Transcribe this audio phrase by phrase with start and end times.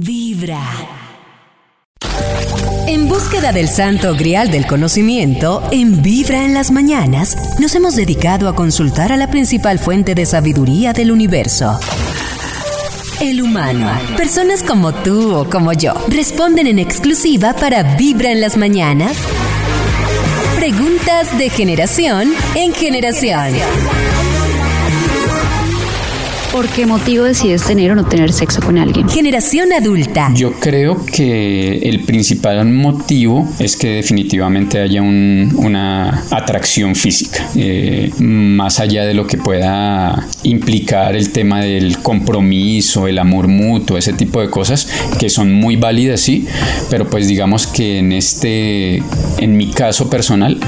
[0.00, 0.62] Vibra.
[2.86, 8.48] En búsqueda del santo grial del conocimiento, en Vibra en las mañanas, nos hemos dedicado
[8.48, 11.78] a consultar a la principal fuente de sabiduría del universo.
[13.20, 13.90] El humano.
[14.16, 19.14] Personas como tú o como yo responden en exclusiva para Vibra en las mañanas.
[20.56, 23.52] Preguntas de generación en generación.
[26.52, 29.08] ¿Por qué motivo decides tener o no tener sexo con alguien?
[29.08, 30.30] Generación adulta.
[30.34, 38.10] Yo creo que el principal motivo es que definitivamente haya un- una atracción física, eh,
[38.18, 44.12] más allá de lo que pueda implicar el tema del compromiso, el amor mutuo, ese
[44.12, 44.86] tipo de cosas
[45.18, 46.46] que son muy válidas, sí,
[46.90, 49.02] pero pues digamos que en este,
[49.38, 50.58] en mi caso personal,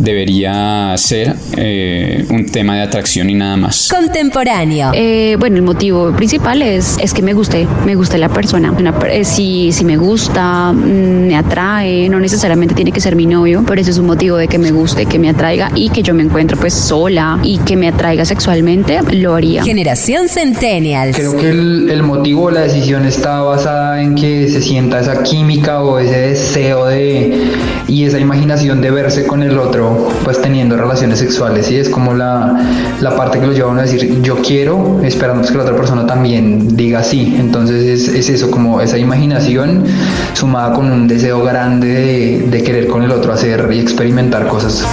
[0.00, 3.88] debería ser eh, un tema de atracción y nada más.
[3.94, 4.90] Contemporáneo.
[4.94, 8.72] Eh, bueno, el motivo principal es, es que me guste, me guste la persona.
[8.72, 13.26] Una eh, si, si me gusta, mm, me atrae, no necesariamente tiene que ser mi
[13.26, 16.02] novio, pero ese es un motivo de que me guste, que me atraiga y que
[16.02, 19.62] yo me encuentre pues sola y que me atraiga sexualmente, lo haría.
[19.62, 21.16] Generación Centennials.
[21.16, 25.82] Creo que el, el motivo, la decisión está basada en que se sienta esa química
[25.82, 27.44] o ese deseo de
[27.86, 31.70] y esa imaginación de verse con el otro, pues teniendo relaciones sexuales.
[31.70, 32.60] Y es como la,
[33.00, 35.74] la parte que lo lleva a uno a decir yo quiero, esperamos que la otra
[35.74, 37.34] persona también diga sí.
[37.38, 39.84] Entonces es, es eso, como esa imaginación
[40.34, 44.84] sumada con un deseo grande de, de querer con el otro hacer y experimentar cosas.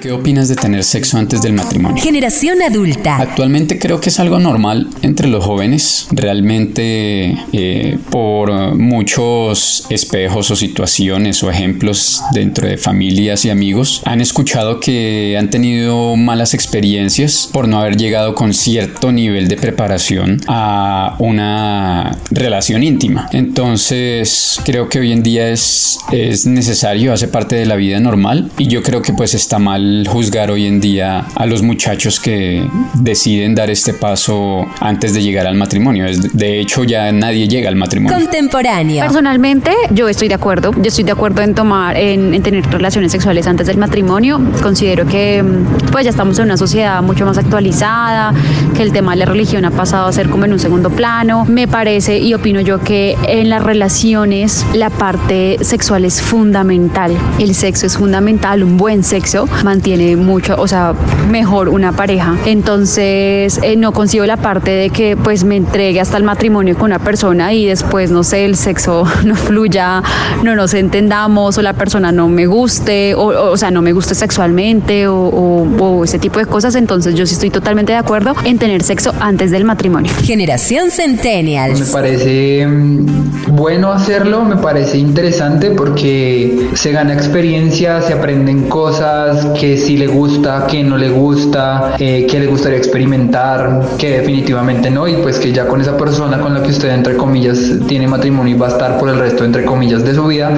[0.00, 2.00] ¿Qué opinas de tener sexo antes del matrimonio?
[2.00, 3.16] Generación adulta.
[3.16, 6.06] Actualmente creo que es algo normal entre los jóvenes.
[6.12, 14.20] Realmente eh, por muchos espejos o situaciones o ejemplos dentro de familias y amigos han
[14.20, 20.40] escuchado que han tenido malas experiencias por no haber llegado con cierto nivel de preparación
[20.46, 23.28] a una relación íntima.
[23.32, 28.52] Entonces creo que hoy en día es, es necesario, hace parte de la vida normal
[28.58, 32.68] y yo creo que pues está mal juzgar hoy en día a los muchachos que
[32.94, 36.06] deciden dar este paso antes de llegar al matrimonio.
[36.06, 38.16] Es- De hecho, ya nadie llega al matrimonio.
[38.18, 39.00] Contemporáneo.
[39.04, 40.72] Personalmente, yo estoy de acuerdo.
[40.72, 44.40] Yo estoy de acuerdo en tomar, en, en tener relaciones sexuales antes del matrimonio.
[44.62, 48.32] Considero que, mm, pues, ya estamos en una sociedad mucho más actualizada,
[48.76, 51.44] que el tema de la religión ha pasado a ser como en un segundo plano.
[51.46, 57.12] Me parece y opino yo que en las relaciones la parte sexual es fundamental.
[57.38, 58.62] El sexo es fundamental.
[58.62, 59.46] Un buen sexo
[59.78, 60.92] mantiene mucho, o sea,
[61.30, 62.34] mejor una pareja.
[62.46, 66.86] Entonces, eh, no consigo la parte de que, pues, me entregue hasta el matrimonio con
[66.86, 70.02] una persona y después, no sé, el sexo no fluya,
[70.42, 73.92] no nos entendamos o la persona no me guste, o, o, o sea, no me
[73.92, 76.74] guste sexualmente o, o- o ese tipo de cosas.
[76.74, 80.12] Entonces, yo sí estoy totalmente de acuerdo en tener sexo antes del matrimonio.
[80.24, 81.90] Generación Me Centennials.
[81.90, 89.67] parece mm, bueno hacerlo, me parece interesante porque se gana experiencia, se aprenden cosas que
[89.76, 95.06] sí le gusta, que no le gusta, eh, que le gustaría experimentar, que definitivamente no,
[95.06, 98.54] y pues que ya con esa persona con la que usted entre comillas tiene matrimonio
[98.54, 100.50] y va a estar por el resto entre comillas de su vida,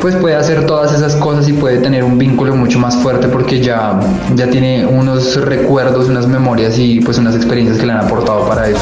[0.00, 3.60] pues puede hacer todas esas cosas y puede tener un vínculo mucho más fuerte porque
[3.60, 3.98] ya,
[4.34, 8.68] ya tiene unos recuerdos, unas memorias y pues unas experiencias que le han aportado para
[8.68, 8.80] eso.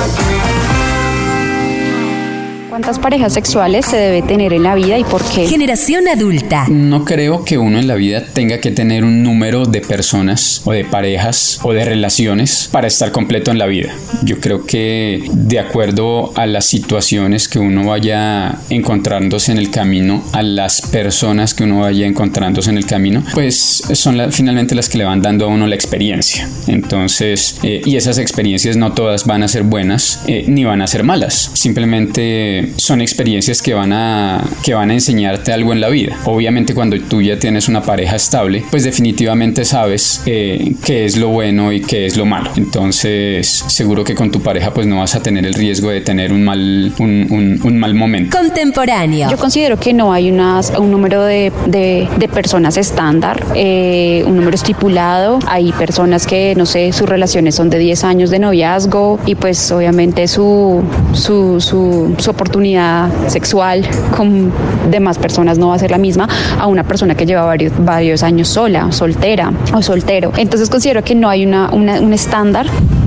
[2.81, 5.47] ¿Cuántas parejas sexuales se debe tener en la vida y por qué?
[5.47, 6.65] Generación adulta.
[6.71, 10.73] No creo que uno en la vida tenga que tener un número de personas o
[10.73, 13.93] de parejas o de relaciones para estar completo en la vida.
[14.23, 20.25] Yo creo que de acuerdo a las situaciones que uno vaya encontrándose en el camino,
[20.33, 24.89] a las personas que uno vaya encontrándose en el camino, pues son la- finalmente las
[24.89, 26.49] que le van dando a uno la experiencia.
[26.67, 30.87] Entonces, eh, y esas experiencias no todas van a ser buenas eh, ni van a
[30.87, 31.51] ser malas.
[31.53, 36.17] Simplemente son experiencias que van a que van a enseñarte algo en la vida.
[36.25, 41.29] Obviamente cuando tú ya tienes una pareja estable, pues definitivamente sabes eh, qué es lo
[41.29, 42.51] bueno y qué es lo malo.
[42.57, 46.33] Entonces, seguro que con tu pareja pues no vas a tener el riesgo de tener
[46.33, 48.37] un mal un, un- un mal momento.
[48.37, 49.31] Contemporáneo.
[49.31, 54.37] Yo considero que no hay unas, un número de, de- de personas estándar, eh, un
[54.37, 55.39] número estipulado.
[55.47, 59.71] Hay personas que, no sé, sus relaciones son de 10 años de noviazgo y pues
[59.73, 60.83] obviamente su,
[61.13, 62.50] su, su, su oportunidad
[63.29, 63.87] sexual
[64.17, 64.53] con
[64.91, 68.23] demás personas no va a ser la misma a una persona que lleva varios, varios
[68.23, 70.33] años sola, soltera o soltero.
[70.37, 72.67] Entonces considero que no hay una, una- un estándar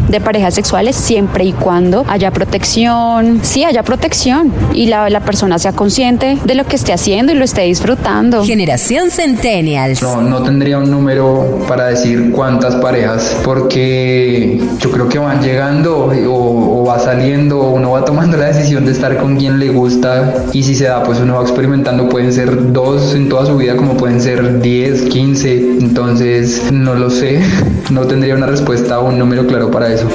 [0.10, 5.58] de parejas sexuales siempre y cuando haya protección, sí haya protección y la, la persona
[5.60, 8.44] sea consciente de lo que esté haciendo y lo esté disfrutando.
[8.44, 10.02] Generación Centennials.
[10.04, 16.06] No, no tendría un número para decir cuántas parejas, porque yo creo que van llegando
[16.30, 20.46] o, o va saliendo, uno va tomando la decisión de estar con quien le gusta
[20.54, 23.76] y si se da, pues uno va experimentando, pueden ser dos en toda su vida
[23.76, 27.42] como pueden ser 10, 15, entonces no lo sé,
[27.90, 30.08] no tendría una respuesta o un número claro para eso.